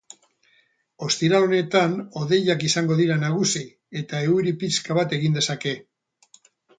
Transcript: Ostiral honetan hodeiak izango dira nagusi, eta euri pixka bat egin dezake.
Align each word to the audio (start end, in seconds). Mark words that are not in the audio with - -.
Ostiral 1.07 1.43
honetan 1.47 1.91
hodeiak 2.21 2.65
izango 2.69 2.97
dira 3.01 3.17
nagusi, 3.23 3.61
eta 4.01 4.23
euri 4.31 4.55
pixka 4.65 4.97
bat 5.01 5.15
egin 5.19 5.37
dezake. 5.39 5.75